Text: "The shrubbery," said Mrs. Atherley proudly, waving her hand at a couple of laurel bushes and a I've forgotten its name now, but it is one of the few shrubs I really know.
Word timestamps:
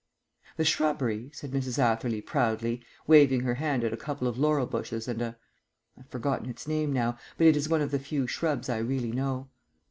"The 0.57 0.65
shrubbery," 0.65 1.29
said 1.31 1.51
Mrs. 1.51 1.77
Atherley 1.77 2.21
proudly, 2.21 2.83
waving 3.05 3.41
her 3.41 3.53
hand 3.53 3.83
at 3.83 3.93
a 3.93 3.97
couple 3.97 4.27
of 4.27 4.35
laurel 4.39 4.65
bushes 4.65 5.07
and 5.07 5.21
a 5.21 5.37
I've 5.95 6.09
forgotten 6.09 6.49
its 6.49 6.67
name 6.67 6.91
now, 6.91 7.19
but 7.37 7.45
it 7.45 7.55
is 7.55 7.69
one 7.69 7.81
of 7.81 7.91
the 7.91 7.99
few 7.99 8.25
shrubs 8.25 8.67
I 8.67 8.79
really 8.79 9.11
know. 9.11 9.49